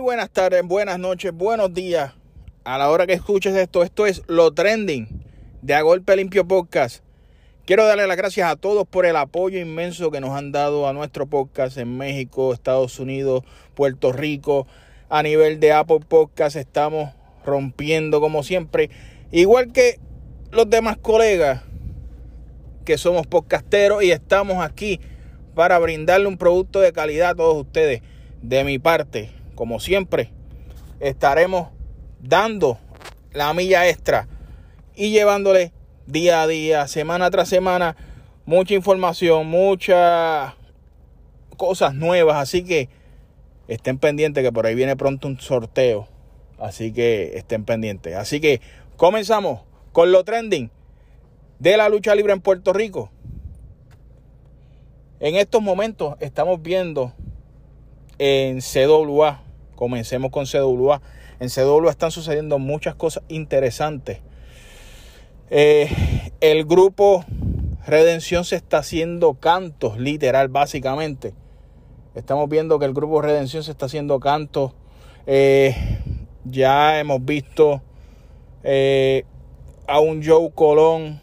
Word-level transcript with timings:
Buenas 0.00 0.30
tardes, 0.30 0.62
buenas 0.62 0.98
noches, 0.98 1.32
buenos 1.32 1.72
días. 1.72 2.12
A 2.64 2.76
la 2.76 2.90
hora 2.90 3.06
que 3.06 3.14
escuches 3.14 3.54
esto, 3.56 3.82
esto 3.82 4.06
es 4.06 4.22
Lo 4.26 4.52
Trending 4.52 5.08
de 5.62 5.74
A 5.74 5.80
Golpe 5.80 6.14
Limpio 6.16 6.46
Podcast. 6.46 7.02
Quiero 7.64 7.86
darle 7.86 8.06
las 8.06 8.18
gracias 8.18 8.50
a 8.50 8.56
todos 8.56 8.86
por 8.86 9.06
el 9.06 9.16
apoyo 9.16 9.58
inmenso 9.58 10.10
que 10.10 10.20
nos 10.20 10.30
han 10.32 10.52
dado 10.52 10.86
a 10.86 10.92
nuestro 10.92 11.26
podcast 11.26 11.78
en 11.78 11.96
México, 11.96 12.52
Estados 12.52 13.00
Unidos, 13.00 13.42
Puerto 13.74 14.12
Rico. 14.12 14.66
A 15.08 15.22
nivel 15.22 15.60
de 15.60 15.72
Apple 15.72 16.00
Podcast 16.06 16.56
estamos 16.56 17.14
rompiendo 17.44 18.20
como 18.20 18.42
siempre. 18.42 18.90
Igual 19.32 19.72
que 19.72 19.98
los 20.50 20.68
demás 20.68 20.98
colegas 20.98 21.62
que 22.84 22.98
somos 22.98 23.26
podcasteros 23.26 24.02
y 24.02 24.10
estamos 24.10 24.62
aquí 24.62 25.00
para 25.54 25.78
brindarle 25.78 26.26
un 26.26 26.36
producto 26.36 26.80
de 26.80 26.92
calidad 26.92 27.30
a 27.30 27.34
todos 27.34 27.56
ustedes. 27.56 28.02
De 28.42 28.62
mi 28.62 28.78
parte, 28.78 29.30
como 29.56 29.80
siempre, 29.80 30.30
estaremos 31.00 31.70
dando 32.20 32.78
la 33.32 33.52
milla 33.52 33.88
extra 33.88 34.28
y 34.94 35.10
llevándole 35.10 35.72
día 36.06 36.42
a 36.42 36.46
día, 36.46 36.86
semana 36.86 37.30
tras 37.30 37.48
semana, 37.48 37.96
mucha 38.44 38.74
información, 38.74 39.48
muchas 39.48 40.54
cosas 41.56 41.94
nuevas. 41.94 42.36
Así 42.36 42.62
que 42.64 42.88
estén 43.66 43.98
pendientes 43.98 44.44
que 44.44 44.52
por 44.52 44.66
ahí 44.66 44.74
viene 44.74 44.96
pronto 44.96 45.26
un 45.26 45.40
sorteo. 45.40 46.06
Así 46.58 46.92
que 46.92 47.36
estén 47.36 47.64
pendientes. 47.64 48.14
Así 48.14 48.40
que 48.40 48.60
comenzamos 48.96 49.62
con 49.92 50.12
lo 50.12 50.24
trending 50.24 50.70
de 51.58 51.76
la 51.76 51.88
lucha 51.88 52.14
libre 52.14 52.32
en 52.32 52.40
Puerto 52.40 52.72
Rico. 52.72 53.10
En 55.18 55.34
estos 55.36 55.62
momentos 55.62 56.16
estamos 56.20 56.62
viendo 56.62 57.12
en 58.18 58.60
CWA, 58.60 59.42
comencemos 59.76 60.32
con 60.32 60.46
CWA, 60.46 61.00
en 61.38 61.48
CWA 61.48 61.90
están 61.90 62.10
sucediendo 62.10 62.58
muchas 62.58 62.96
cosas 62.96 63.22
interesantes. 63.28 64.18
Eh, 65.50 65.88
el 66.40 66.64
grupo 66.64 67.24
Redención 67.86 68.44
se 68.44 68.56
está 68.56 68.78
haciendo 68.78 69.34
cantos, 69.34 69.96
literal, 69.96 70.48
básicamente. 70.48 71.34
Estamos 72.16 72.48
viendo 72.48 72.80
que 72.80 72.84
el 72.86 72.92
grupo 72.92 73.22
Redención 73.22 73.62
se 73.62 73.70
está 73.70 73.86
haciendo 73.86 74.18
cantos. 74.18 74.72
Eh, 75.26 75.76
ya 76.44 76.98
hemos 76.98 77.24
visto 77.24 77.82
eh, 78.64 79.24
a 79.86 80.00
un 80.00 80.24
Joe 80.24 80.50
Colón 80.52 81.20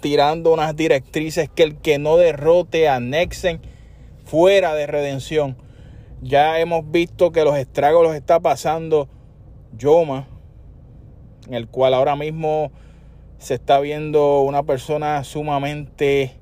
tirando 0.00 0.52
unas 0.52 0.74
directrices 0.76 1.50
que 1.54 1.62
el 1.62 1.76
que 1.76 1.98
no 1.98 2.16
derrote 2.16 2.88
a 2.88 2.98
Nexen 2.98 3.60
fuera 4.24 4.74
de 4.74 4.86
redención. 4.86 5.56
Ya 6.22 6.58
hemos 6.60 6.90
visto 6.90 7.32
que 7.32 7.44
los 7.44 7.56
estragos 7.56 8.02
los 8.02 8.14
está 8.14 8.40
pasando 8.40 9.08
Yoma, 9.76 10.26
en 11.46 11.54
el 11.54 11.68
cual 11.68 11.92
ahora 11.92 12.16
mismo 12.16 12.72
se 13.38 13.54
está 13.54 13.80
viendo 13.80 14.40
una 14.40 14.62
persona 14.62 15.22
sumamente 15.24 16.38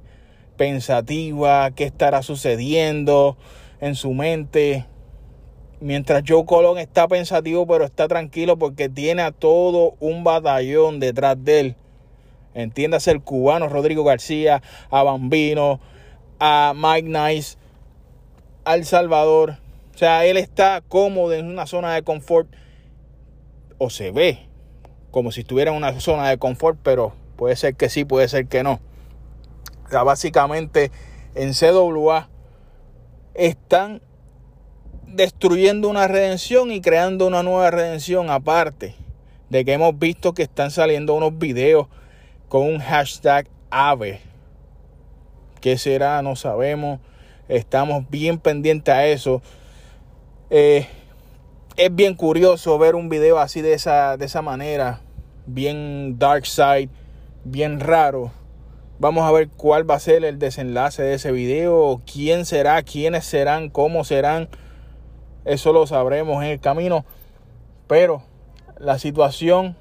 pensativa, 0.57 1.71
qué 1.73 1.85
estará 1.85 2.23
sucediendo 2.23 3.37
en 3.81 3.97
su 3.97 4.13
mente. 4.13 4.87
Mientras 5.81 6.23
Joe 6.29 6.45
Colón 6.45 6.79
está 6.79 7.09
pensativo, 7.09 7.67
pero 7.67 7.85
está 7.85 8.07
tranquilo 8.07 8.59
porque 8.59 8.89
tiene 8.89 9.23
a 9.23 9.33
todo 9.33 9.97
un 9.99 10.23
batallón 10.23 11.01
detrás 11.01 11.43
de 11.43 11.61
él 11.61 11.77
Entiéndase 12.55 13.13
el 13.13 13.23
cubano 13.23 13.69
Rodrigo 13.69 14.03
García, 14.03 14.63
a 14.91 15.03
Bambino, 15.03 15.81
a 16.41 16.73
Mike 16.75 17.09
Nice, 17.09 17.57
al 18.65 18.85
Salvador. 18.85 19.59
Sea, 20.01 20.25
él 20.25 20.39
está 20.39 20.81
cómodo 20.81 21.35
en 21.35 21.45
una 21.45 21.67
zona 21.67 21.93
de 21.95 22.03
confort. 22.03 22.49
O 23.77 23.91
se 23.91 24.11
ve 24.13 24.49
como 25.11 25.31
si 25.31 25.43
estuviera 25.43 25.73
en 25.73 25.77
una 25.77 26.01
zona 26.01 26.31
de 26.31 26.39
confort, 26.39 26.79
pero 26.83 27.13
puede 27.37 27.55
ser 27.55 27.75
que 27.75 27.91
sí, 27.91 28.07
puede 28.07 28.27
ser 28.27 28.47
que 28.47 28.63
no. 28.63 28.81
O 29.85 29.91
sea, 29.91 30.03
básicamente 30.03 30.91
en 31.35 31.53
CWA 31.53 32.31
están 33.35 34.01
destruyendo 35.07 35.91
una 35.91 36.09
redención 36.09 36.73
y 36.73 36.81
creando 36.81 37.27
una 37.27 37.43
nueva 37.43 37.71
redención 37.71 38.31
aparte 38.31 38.95
de 39.51 39.67
que 39.67 39.75
hemos 39.75 39.99
visto 39.99 40.33
que 40.33 40.45
están 40.45 40.71
saliendo 40.71 41.13
unos 41.13 41.37
videos 41.37 41.89
con 42.49 42.63
un 42.63 42.79
hashtag 42.79 43.51
AVE. 43.69 44.21
¿Qué 45.61 45.77
será? 45.77 46.23
No 46.23 46.37
sabemos. 46.37 47.01
Estamos 47.49 48.09
bien 48.09 48.39
pendientes 48.39 48.95
a 48.95 49.05
eso. 49.05 49.43
Eh, 50.53 50.89
es 51.77 51.95
bien 51.95 52.15
curioso 52.15 52.77
ver 52.77 52.97
un 52.97 53.09
video 53.09 53.39
así 53.39 53.63
de 53.63 53.73
esa, 53.73 54.17
de 54.17 54.27
esa 54.27 54.43
manera. 54.43 55.01
Bien 55.47 56.19
dark 56.19 56.45
side. 56.45 56.89
Bien 57.45 57.79
raro. 57.79 58.33
Vamos 58.99 59.25
a 59.25 59.31
ver 59.31 59.49
cuál 59.49 59.89
va 59.89 59.95
a 59.95 60.01
ser 60.01 60.25
el 60.25 60.41
desenlace 60.41 61.05
de 61.05 61.15
ese 61.15 61.31
video. 61.31 62.03
¿Quién 62.05 62.45
será? 62.45 62.83
¿Quiénes 62.83 63.25
serán? 63.25 63.71
¿Cómo 63.71 64.03
serán? 64.03 64.49
Eso 65.45 65.73
lo 65.73 65.87
sabremos 65.87 66.43
en 66.43 66.51
el 66.51 66.61
camino. 66.61 67.05
Pero 67.87 68.25
la 68.77 68.99
situación 68.99 69.77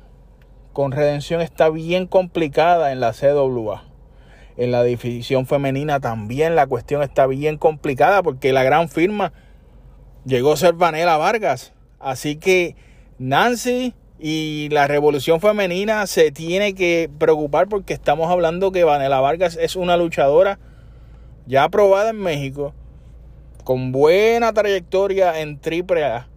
con 0.72 0.92
redención 0.92 1.42
está 1.42 1.70
bien 1.70 2.06
complicada 2.06 2.92
en 2.92 3.00
la 3.00 3.14
CWA. 3.14 3.86
En 4.56 4.72
la 4.72 4.84
división 4.84 5.48
femenina 5.48 6.00
también 6.00 6.56
la 6.56 6.68
cuestión 6.68 7.02
está 7.02 7.26
bien 7.26 7.58
complicada 7.58 8.22
porque 8.22 8.54
la 8.54 8.64
gran 8.64 8.88
firma 8.88 9.34
llegó 10.26 10.54
a 10.54 10.58
ser 10.58 10.74
Vanela 10.74 11.18
Vargas. 11.18 11.74
Así 12.00 12.38
que 12.38 12.76
Nancy 13.18 13.94
y 14.20 14.70
la 14.72 14.88
revolución 14.88 15.40
femenina 15.40 16.06
se 16.08 16.32
tiene 16.32 16.76
que 16.76 17.10
preocupar 17.20 17.68
porque 17.68 17.94
estamos 17.94 18.30
hablando 18.30 18.72
que 18.72 18.84
Vanela 18.84 19.22
Vargas 19.22 19.58
es 19.60 19.76
una 19.76 19.98
luchadora 19.98 20.60
ya 21.46 21.64
aprobada 21.64 22.12
en 22.12 22.20
México, 22.20 22.74
con 23.64 23.92
buena 23.92 24.54
trayectoria 24.54 25.40
en 25.40 25.60
AAA. 25.60 26.28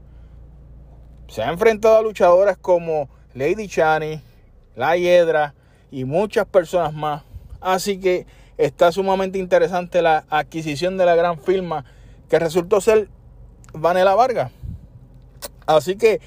Se 1.28 1.42
ha 1.42 1.50
enfrentado 1.50 1.98
a 1.98 2.02
luchadoras 2.02 2.56
como 2.56 3.08
Lady 3.34 3.68
Chani, 3.68 4.22
La 4.74 4.96
Hiedra 4.96 5.54
y 5.90 6.04
muchas 6.04 6.46
personas 6.46 6.94
más. 6.94 7.24
Así 7.60 7.98
que 7.98 8.26
está 8.58 8.92
sumamente 8.92 9.38
interesante 9.38 10.02
la 10.02 10.24
adquisición 10.30 10.96
de 10.96 11.06
la 11.06 11.14
gran 11.14 11.38
firma 11.38 11.84
que 12.28 12.38
resultó 12.38 12.80
ser 12.80 13.08
Vanela 13.72 14.14
Vargas. 14.14 14.50
Así 15.66 15.96
que 15.96 16.20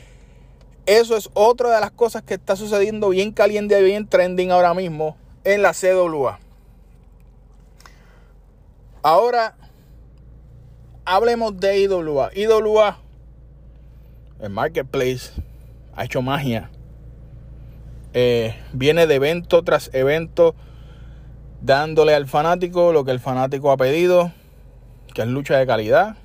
eso 0.85 1.17
es 1.17 1.29
otra 1.33 1.73
de 1.73 1.81
las 1.81 1.91
cosas 1.91 2.23
que 2.23 2.35
está 2.35 2.55
sucediendo 2.55 3.09
bien 3.09 3.31
caliente 3.31 3.79
y 3.79 3.83
bien 3.83 4.07
trending 4.07 4.51
ahora 4.51 4.73
mismo 4.73 5.17
en 5.43 5.61
la 5.61 5.73
CWA. 5.73 6.39
Ahora 9.01 9.55
hablemos 11.05 11.59
de 11.59 11.79
IWA. 11.79 12.31
IWA, 12.33 12.97
el 14.39 14.49
marketplace, 14.49 15.31
ha 15.95 16.05
hecho 16.05 16.21
magia 16.21 16.69
eh, 18.17 18.55
viene 18.71 19.07
de 19.07 19.15
evento 19.15 19.61
tras 19.63 19.93
evento 19.93 20.55
dándole 21.59 22.15
al 22.15 22.27
fanático 22.27 22.93
lo 22.93 23.03
que 23.03 23.11
el 23.11 23.19
fanático 23.19 23.71
ha 23.71 23.77
pedido, 23.77 24.31
que 25.13 25.23
es 25.23 25.27
lucha 25.27 25.57
de 25.57 25.67
calidad, 25.67 26.15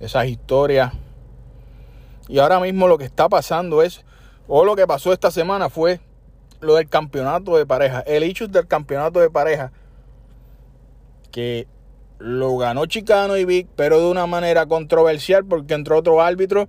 esas 0.00 0.26
historias. 0.26 0.92
Y 2.28 2.38
ahora 2.38 2.60
mismo 2.60 2.88
lo 2.88 2.98
que 2.98 3.04
está 3.04 3.28
pasando 3.28 3.82
es, 3.82 4.04
o 4.48 4.64
lo 4.64 4.76
que 4.76 4.86
pasó 4.86 5.12
esta 5.12 5.30
semana 5.30 5.68
fue 5.68 6.00
lo 6.60 6.76
del 6.76 6.88
campeonato 6.88 7.56
de 7.56 7.66
pareja, 7.66 8.00
el 8.00 8.22
hecho 8.22 8.48
del 8.48 8.66
campeonato 8.66 9.20
de 9.20 9.30
pareja, 9.30 9.72
que 11.30 11.66
lo 12.18 12.56
ganó 12.56 12.86
Chicano 12.86 13.36
y 13.36 13.44
Vic, 13.44 13.68
pero 13.76 14.00
de 14.00 14.06
una 14.06 14.26
manera 14.26 14.66
controversial 14.66 15.44
porque 15.44 15.74
entró 15.74 15.98
otro 15.98 16.22
árbitro, 16.22 16.68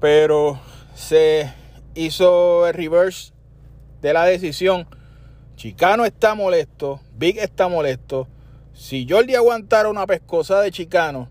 pero 0.00 0.58
se 0.94 1.52
hizo 1.94 2.66
el 2.66 2.74
reverse 2.74 3.32
de 4.00 4.12
la 4.12 4.24
decisión. 4.24 4.88
Chicano 5.56 6.04
está 6.04 6.34
molesto, 6.34 7.00
Big 7.16 7.38
está 7.38 7.68
molesto. 7.68 8.26
Si 8.72 9.06
Jordi 9.08 9.34
aguantara 9.34 9.90
una 9.90 10.06
pescosa 10.06 10.60
de 10.60 10.70
Chicano, 10.70 11.28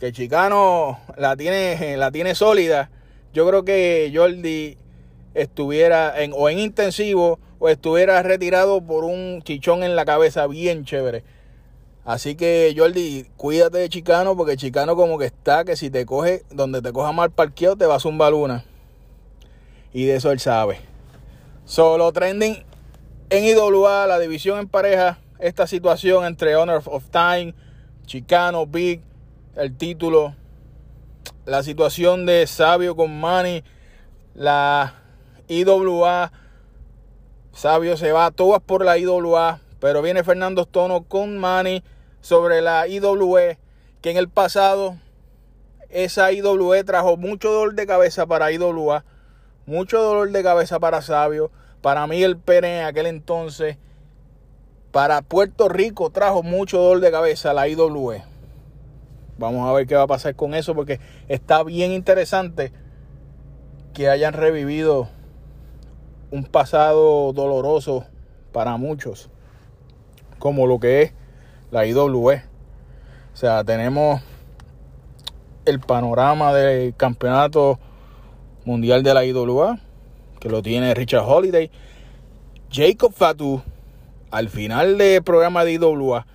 que 0.00 0.12
Chicano 0.12 0.98
la 1.18 1.36
tiene, 1.36 1.98
la 1.98 2.10
tiene 2.10 2.34
sólida, 2.34 2.90
yo 3.34 3.46
creo 3.46 3.66
que 3.66 4.10
Jordi 4.14 4.78
estuviera 5.34 6.22
en, 6.22 6.32
o 6.34 6.48
en 6.48 6.58
intensivo 6.58 7.38
o 7.58 7.68
estuviera 7.68 8.22
retirado 8.22 8.80
por 8.80 9.04
un 9.04 9.42
chichón 9.42 9.82
en 9.82 9.94
la 9.94 10.06
cabeza 10.06 10.46
bien 10.46 10.86
chévere. 10.86 11.22
Así 12.06 12.34
que 12.34 12.74
Jordi, 12.74 13.26
cuídate 13.36 13.76
de 13.76 13.90
Chicano 13.90 14.34
porque 14.38 14.56
Chicano 14.56 14.96
como 14.96 15.18
que 15.18 15.26
está 15.26 15.66
que 15.66 15.76
si 15.76 15.90
te 15.90 16.06
coge 16.06 16.44
donde 16.50 16.80
te 16.80 16.94
coja 16.94 17.12
mal 17.12 17.30
parqueo 17.30 17.76
te 17.76 17.84
va 17.84 17.96
a 17.96 18.00
zumbar 18.00 18.32
luna 18.32 18.64
y 19.92 20.06
de 20.06 20.16
eso 20.16 20.32
él 20.32 20.40
sabe. 20.40 20.80
Solo 21.66 22.10
trending 22.10 22.64
en 23.28 23.44
IWA, 23.44 24.06
la 24.06 24.18
división 24.18 24.58
en 24.58 24.66
pareja, 24.66 25.18
esta 25.38 25.66
situación 25.66 26.24
entre 26.24 26.56
Honor 26.56 26.82
of 26.86 27.04
Time, 27.10 27.54
Chicano, 28.06 28.66
Big, 28.66 29.02
el 29.60 29.76
título, 29.76 30.34
la 31.44 31.62
situación 31.62 32.24
de 32.24 32.46
Sabio 32.46 32.96
con 32.96 33.20
Manny, 33.20 33.62
la 34.34 34.94
IWA. 35.48 36.32
Sabio 37.52 37.98
se 37.98 38.10
va 38.10 38.30
todas 38.30 38.62
por 38.62 38.82
la 38.82 38.96
IWA, 38.96 39.60
pero 39.78 40.00
viene 40.00 40.24
Fernando 40.24 40.62
Stono 40.64 41.02
con 41.02 41.36
Manny 41.36 41.84
sobre 42.22 42.62
la 42.62 42.88
IWE, 42.88 43.58
que 44.00 44.10
en 44.10 44.16
el 44.16 44.30
pasado 44.30 44.96
esa 45.90 46.32
IWE 46.32 46.82
trajo 46.84 47.18
mucho 47.18 47.50
dolor 47.50 47.74
de 47.74 47.86
cabeza 47.86 48.24
para 48.24 48.50
IWA, 48.52 49.04
mucho 49.66 50.00
dolor 50.00 50.30
de 50.30 50.42
cabeza 50.42 50.80
para 50.80 51.02
Sabio, 51.02 51.50
para 51.82 52.06
Miguel 52.06 52.38
Pérez 52.38 52.80
en 52.80 52.86
aquel 52.86 53.04
entonces, 53.04 53.76
para 54.90 55.20
Puerto 55.20 55.68
Rico 55.68 56.08
trajo 56.08 56.42
mucho 56.42 56.78
dolor 56.78 57.00
de 57.00 57.10
cabeza 57.10 57.52
la 57.52 57.68
IWE. 57.68 58.29
Vamos 59.40 59.66
a 59.66 59.72
ver 59.72 59.86
qué 59.86 59.94
va 59.94 60.02
a 60.02 60.06
pasar 60.06 60.36
con 60.36 60.52
eso 60.52 60.74
porque 60.74 61.00
está 61.26 61.62
bien 61.62 61.92
interesante 61.92 62.72
que 63.94 64.10
hayan 64.10 64.34
revivido 64.34 65.08
un 66.30 66.44
pasado 66.44 67.32
doloroso 67.32 68.04
para 68.52 68.76
muchos, 68.76 69.30
como 70.38 70.66
lo 70.66 70.78
que 70.78 71.00
es 71.00 71.14
la 71.70 71.86
IWE. 71.86 72.42
O 73.32 73.36
sea, 73.36 73.64
tenemos 73.64 74.20
el 75.64 75.80
panorama 75.80 76.52
del 76.52 76.94
campeonato 76.94 77.78
mundial 78.66 79.02
de 79.02 79.14
la 79.14 79.24
IWA, 79.24 79.78
que 80.38 80.50
lo 80.50 80.60
tiene 80.60 80.92
Richard 80.92 81.24
Holiday. 81.26 81.70
Jacob 82.70 83.14
Fatu, 83.14 83.62
al 84.30 84.50
final 84.50 84.98
del 84.98 85.22
programa 85.22 85.64
de 85.64 85.72
IWA, 85.72 86.26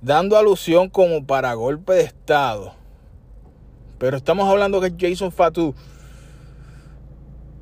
dando 0.00 0.36
alusión 0.36 0.88
como 0.88 1.24
para 1.26 1.54
golpe 1.54 1.94
de 1.94 2.02
Estado. 2.02 2.74
Pero 3.98 4.16
estamos 4.16 4.48
hablando 4.48 4.80
que 4.80 4.94
Jason 4.98 5.32
Fatu, 5.32 5.74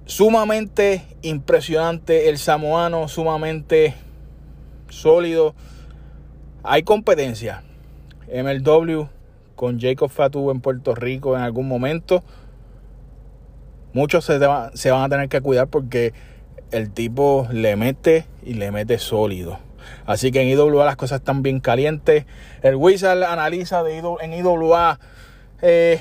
sumamente 0.04 1.02
impresionante, 1.22 2.28
el 2.28 2.38
samoano, 2.38 3.08
sumamente 3.08 3.94
sólido. 4.88 5.54
Hay 6.62 6.82
competencia. 6.82 7.62
MLW 8.28 9.06
con 9.54 9.80
Jacob 9.80 10.10
Fatu 10.10 10.50
en 10.50 10.60
Puerto 10.60 10.94
Rico 10.94 11.36
en 11.36 11.42
algún 11.42 11.68
momento. 11.68 12.22
Muchos 13.94 14.24
se, 14.26 14.38
se 14.74 14.90
van 14.90 15.02
a 15.02 15.08
tener 15.08 15.28
que 15.30 15.40
cuidar 15.40 15.68
porque 15.68 16.12
el 16.70 16.90
tipo 16.90 17.48
le 17.50 17.76
mete 17.76 18.26
y 18.44 18.54
le 18.54 18.70
mete 18.70 18.98
sólido. 18.98 19.58
Así 20.06 20.30
que 20.30 20.42
en 20.42 20.48
IWA 20.48 20.84
las 20.84 20.96
cosas 20.96 21.20
están 21.20 21.42
bien 21.42 21.60
calientes. 21.60 22.26
El 22.62 22.76
Wizard 22.76 23.22
analiza 23.24 23.82
de 23.82 23.98
en 23.98 24.32
IWA. 24.32 24.98
Eh, 25.62 26.00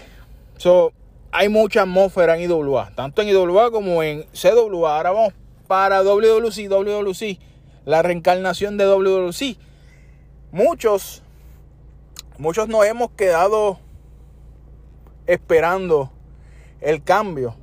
hay 1.31 1.49
mucha 1.49 1.81
atmósfera 1.81 2.37
en 2.37 2.49
IWA, 2.49 2.91
tanto 2.95 3.21
en 3.21 3.29
IWA 3.29 3.71
como 3.71 4.03
en 4.03 4.25
CWA. 4.33 4.97
Ahora 4.97 5.11
vamos 5.11 5.33
para 5.67 6.01
WWC, 6.01 6.69
WWC, 6.69 7.39
la 7.85 8.01
reencarnación 8.01 8.77
de 8.77 8.85
WWC. 8.85 9.57
Muchos, 10.51 11.23
muchos 12.37 12.67
nos 12.67 12.85
hemos 12.85 13.11
quedado 13.11 13.79
esperando 15.27 16.11
el 16.81 17.03
cambio. 17.03 17.55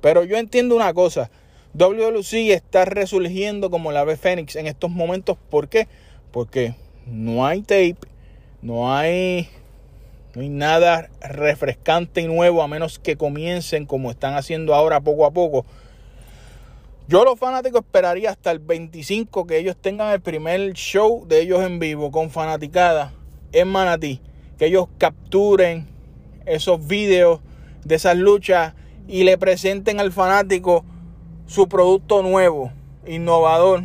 Pero 0.00 0.24
yo 0.24 0.36
entiendo 0.36 0.76
una 0.76 0.92
cosa. 0.94 1.30
WLC 1.74 2.50
está 2.50 2.84
resurgiendo 2.84 3.70
como 3.70 3.92
la 3.92 4.00
ave 4.00 4.16
Fénix 4.16 4.56
en 4.56 4.66
estos 4.66 4.90
momentos. 4.90 5.38
¿Por 5.50 5.68
qué? 5.68 5.88
Porque 6.30 6.74
no 7.06 7.46
hay 7.46 7.62
tape, 7.62 7.96
no 8.60 8.94
hay, 8.94 9.48
no 10.34 10.42
hay 10.42 10.50
nada 10.50 11.08
refrescante 11.22 12.20
y 12.20 12.26
nuevo 12.26 12.62
a 12.62 12.68
menos 12.68 12.98
que 12.98 13.16
comiencen 13.16 13.86
como 13.86 14.10
están 14.10 14.34
haciendo 14.34 14.74
ahora 14.74 15.00
poco 15.00 15.24
a 15.24 15.30
poco. 15.30 15.64
Yo 17.08 17.24
los 17.24 17.38
fanáticos 17.38 17.80
esperaría 17.80 18.30
hasta 18.30 18.50
el 18.50 18.58
25 18.58 19.46
que 19.46 19.58
ellos 19.58 19.76
tengan 19.80 20.12
el 20.12 20.20
primer 20.20 20.74
show 20.74 21.26
de 21.26 21.40
ellos 21.40 21.62
en 21.62 21.78
vivo 21.78 22.10
con 22.10 22.30
fanaticada 22.30 23.12
en 23.52 23.68
Manatí. 23.68 24.20
Que 24.58 24.66
ellos 24.66 24.88
capturen 24.98 25.88
esos 26.44 26.86
videos 26.86 27.40
de 27.84 27.94
esas 27.94 28.16
luchas 28.16 28.74
y 29.08 29.24
le 29.24 29.38
presenten 29.38 30.00
al 30.00 30.12
fanático 30.12 30.84
su 31.46 31.68
producto 31.68 32.22
nuevo, 32.22 32.72
innovador. 33.06 33.84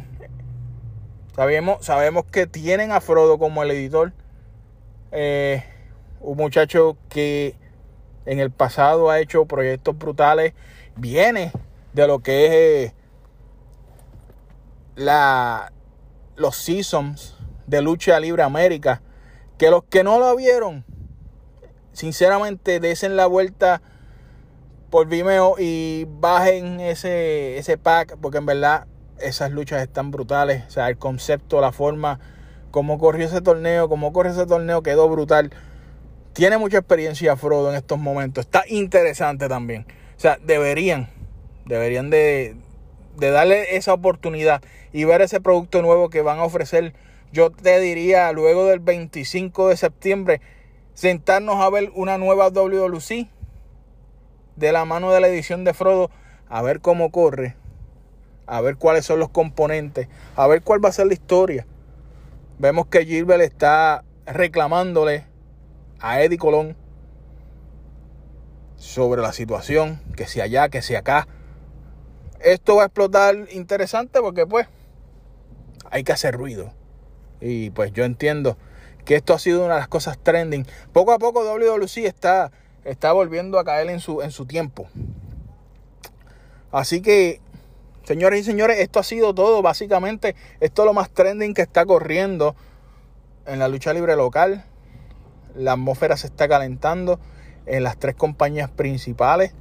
Sabemos, 1.36 1.86
sabemos 1.86 2.26
que 2.26 2.48
tienen 2.48 2.92
a 2.92 3.02
Frodo 3.02 3.38
como 3.38 3.64
el 3.64 3.72
editor. 3.72 4.14
Eh, 5.12 5.64
un 6.20 6.38
muchacho 6.38 6.98
que 7.10 7.56
en 8.26 8.40
el 8.40 8.52
pasado 8.52 9.10
ha 9.10 9.20
hecho 9.20 9.46
proyectos 9.46 9.98
brutales. 9.98 10.54
Viene 10.96 11.52
de 11.94 12.08
lo 12.08 12.20
que 12.20 12.46
es 12.46 12.52
eh, 12.52 12.94
la, 14.96 15.72
los 16.36 16.56
seasons 16.56 17.38
de 17.68 17.82
lucha 17.82 18.20
libre 18.20 18.44
América. 18.44 19.02
Que 19.58 19.70
los 19.72 19.84
que 19.84 20.04
no 20.04 20.20
lo 20.20 20.36
vieron, 20.36 20.86
sinceramente, 21.92 22.80
desen 22.80 23.16
la 23.16 23.26
vuelta 23.26 23.82
por 24.90 25.08
Vimeo 25.08 25.56
y 25.60 26.06
bajen 26.10 26.80
ese, 26.80 27.58
ese 27.58 27.78
pack, 27.78 28.18
porque 28.22 28.38
en 28.38 28.46
verdad 28.46 28.88
esas 29.20 29.52
luchas 29.52 29.82
están 29.82 30.12
brutales. 30.12 30.64
O 30.68 30.72
sea, 30.72 30.90
el 30.90 30.98
concepto, 30.98 31.60
la 31.62 31.72
forma, 31.72 32.20
cómo 32.72 32.98
corrió 32.98 33.26
ese 33.26 33.42
torneo, 33.42 33.90
cómo 33.90 34.14
corrió 34.14 34.32
ese 34.32 34.46
torneo 34.46 34.84
quedó 34.84 35.10
brutal. 35.10 35.52
Tiene 36.34 36.58
mucha 36.58 36.78
experiencia 36.78 37.36
Frodo 37.36 37.70
en 37.70 37.76
estos 37.76 38.00
momentos. 38.00 38.46
Está 38.46 38.64
interesante 38.68 39.50
también. 39.50 39.86
O 40.16 40.20
sea, 40.20 40.38
deberían, 40.44 41.10
deberían 41.66 42.10
de, 42.10 42.56
de 43.18 43.32
darle 43.32 43.76
esa 43.76 43.94
oportunidad 43.94 44.62
y 44.94 45.04
ver 45.04 45.22
ese 45.22 45.42
producto 45.42 45.82
nuevo 45.82 46.10
que 46.10 46.22
van 46.22 46.40
a 46.40 46.44
ofrecer. 46.44 46.94
Yo 47.34 47.52
te 47.52 47.80
diría, 47.80 48.32
luego 48.32 48.66
del 48.68 48.80
25 48.80 49.70
de 49.70 49.78
septiembre, 49.78 50.42
sentarnos 50.94 51.58
a 51.58 51.70
ver 51.70 51.92
una 51.94 52.18
nueva 52.18 52.50
WLC 52.50 53.28
de 54.58 54.72
la 54.72 54.86
mano 54.86 55.12
de 55.12 55.22
la 55.22 55.28
edición 55.28 55.64
de 55.64 55.74
Frodo 55.74 56.10
a 56.50 56.62
ver 56.62 56.82
cómo 56.82 57.12
corre, 57.12 57.56
a 58.46 58.60
ver 58.62 58.78
cuáles 58.78 59.06
son 59.06 59.20
los 59.20 59.30
componentes, 59.30 60.08
a 60.36 60.48
ver 60.48 60.62
cuál 60.64 60.84
va 60.84 60.90
a 60.90 60.94
ser 60.94 61.08
la 61.08 61.14
historia. 61.14 61.66
Vemos 62.60 62.88
que 62.88 63.06
Gilbert 63.06 63.42
está 63.42 64.04
reclamándole 64.26 65.26
a 66.00 66.22
Eddie 66.22 66.38
Colón 66.38 66.76
sobre 68.76 69.22
la 69.22 69.32
situación, 69.32 70.02
que 70.16 70.26
si 70.28 70.42
allá, 70.42 70.70
que 70.70 70.82
si 70.82 70.96
acá. 70.96 71.28
Esto 72.40 72.76
va 72.76 72.84
a 72.84 72.86
explotar 72.86 73.36
interesante 73.52 74.20
porque 74.22 74.46
pues 74.46 74.68
hay 75.90 76.04
que 76.04 76.12
hacer 76.12 76.36
ruido. 76.36 76.74
Y 77.42 77.70
pues 77.72 77.94
yo 77.94 78.06
entiendo 78.06 78.58
que 79.06 79.16
esto 79.16 79.34
ha 79.34 79.40
sido 79.40 79.66
una 79.66 79.76
de 79.76 79.80
las 79.82 79.88
cosas 79.88 80.18
trending. 80.18 80.66
Poco 80.94 81.12
a 81.12 81.20
poco 81.20 81.44
WWC 81.44 81.98
está 82.06 82.52
está 82.88 83.12
volviendo 83.12 83.60
a 83.60 83.66
caer 83.66 83.90
en 83.90 84.00
su, 84.00 84.22
en 84.22 84.32
su 84.32 84.46
tiempo. 84.46 84.88
Así 86.72 87.02
que, 87.02 87.42
señores 88.04 88.42
y 88.42 88.44
señores, 88.44 88.80
esto 88.80 89.00
ha 89.00 89.04
sido 89.04 89.34
todo. 89.34 89.62
Básicamente, 89.62 90.36
esto 90.60 90.84
es 90.84 90.86
lo 90.86 90.94
más 90.94 91.10
trending 91.10 91.54
que 91.54 91.62
está 91.62 91.86
corriendo 91.86 92.56
en 93.46 93.60
la 93.60 93.68
lucha 93.68 93.94
libre 93.94 94.16
local. 94.16 94.66
La 95.56 95.74
atmósfera 95.74 96.18
se 96.18 96.28
está 96.28 96.48
calentando 96.48 97.20
en 97.66 97.84
las 97.84 97.98
tres 97.98 98.16
compañías 98.16 98.70
principales. 98.70 99.54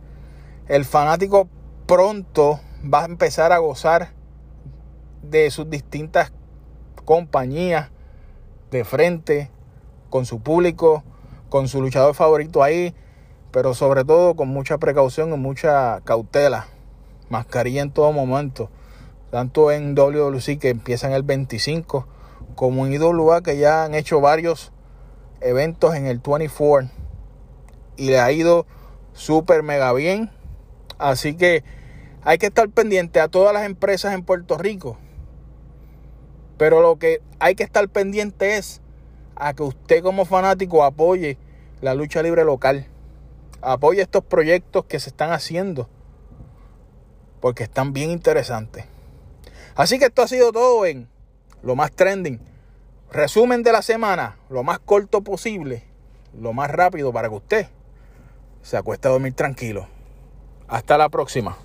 El 0.69 0.85
fanático 0.85 1.49
pronto 1.87 2.61
va 2.83 3.03
a 3.03 3.07
empezar 3.07 3.53
a 3.53 3.59
gozar 3.59 4.11
de 5.23 5.51
sus 5.51 5.69
distintas 5.69 6.33
compañías 7.05 7.91
de 8.71 8.85
frente, 8.85 9.51
con 10.11 10.27
su 10.27 10.41
público, 10.41 11.03
con 11.49 11.69
su 11.69 11.81
luchador 11.81 12.15
favorito 12.15 12.63
ahí, 12.63 12.95
pero 13.57 13.73
sobre 13.73 14.05
todo 14.05 14.37
con 14.37 14.49
mucha 14.49 14.77
precaución 14.77 15.33
y 15.33 15.37
mucha 15.39 16.03
cautela. 16.03 16.67
Mascarilla 17.31 17.81
en 17.81 17.91
todo 17.91 18.13
momento. 18.13 18.69
Tanto 19.31 19.73
en 19.73 19.95
WWC 19.95 20.59
que 20.59 20.69
empiezan 20.69 21.13
el 21.13 21.23
25, 21.23 22.07
como 22.55 22.87
en 22.87 22.93
IWA 22.93 23.41
que 23.41 23.57
ya 23.57 23.85
han 23.85 23.95
hecho 23.95 24.21
varios 24.21 24.73
eventos 25.41 25.95
en 25.95 26.05
el 26.05 26.19
24 26.19 26.91
y 27.97 28.11
le 28.11 28.21
ha 28.21 28.31
ido 28.31 28.67
súper 29.15 29.63
mega 29.63 29.91
bien. 29.95 30.31
Así 30.99 31.35
que 31.35 31.65
hay 32.25 32.37
que 32.37 32.49
estar 32.49 32.69
pendiente 32.69 33.21
a 33.21 33.29
todas 33.29 33.55
las 33.55 33.65
empresas 33.65 34.13
en 34.13 34.23
Puerto 34.23 34.59
Rico. 34.59 34.99
Pero 36.59 36.83
lo 36.83 36.99
que 36.99 37.23
hay 37.39 37.55
que 37.55 37.65
estar 37.65 37.89
pendiente 37.89 38.59
es 38.59 38.83
a 39.35 39.55
que 39.55 39.63
usted 39.63 40.03
como 40.03 40.27
fanático 40.27 40.85
apoye 40.85 41.39
la 41.81 41.95
lucha 41.95 42.23
libre 42.23 42.45
local 42.45 42.91
apoya 43.61 44.03
estos 44.03 44.25
proyectos 44.25 44.85
que 44.85 45.01
se 45.01 45.11
están 45.11 45.33
haciendo. 45.33 45.89
Porque 47.41 47.65
están 47.65 47.93
bien 47.93 48.11
interesantes. 48.11 48.87
Así 49.75 49.99
que 49.99 50.07
esto 50.07 50.23
ha 50.23 50.29
sido 50.29 50.53
todo 50.53 50.87
en 50.87 51.09
lo 51.63 51.77
más 51.77 51.93
trending. 51.93 52.41
Resumen 53.13 53.63
de 53.63 53.73
la 53.73 53.83
semana, 53.83 54.37
lo 54.49 54.63
más 54.63 54.79
corto 54.79 55.21
posible, 55.21 55.85
lo 56.39 56.53
más 56.53 56.71
rápido 56.71 57.13
para 57.13 57.29
que 57.29 57.35
usted 57.35 57.67
se 58.63 58.77
acuesta 58.77 59.09
a 59.09 59.13
dormir 59.13 59.35
tranquilo. 59.35 59.87
Hasta 60.67 60.99
la 60.99 61.09
próxima. 61.09 61.57